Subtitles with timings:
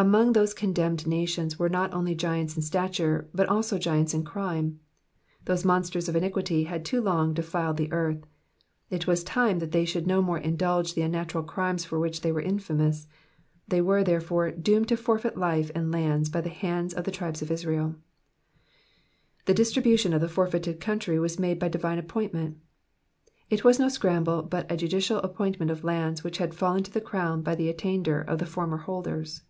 [0.00, 4.78] Among those condemned nations were not only giants in stature, but also giants in crime:
[5.46, 8.24] those monsters of iniquity had too long defiled the earth;
[8.90, 12.30] it was time that they should no more indulge the unnatural crimes for which they
[12.30, 13.08] were infamous;
[13.66, 17.10] they were, there fore, doomed to forfeit life and lands by the hands of the
[17.10, 17.96] tribes of Israel.
[19.46, 22.56] The distribution of the forfeited country was made by divine appointment;
[23.50, 27.00] it was no scramble, but a judicial appointment of lands which had fallen to the
[27.00, 29.42] crown by the attainder of the former holders.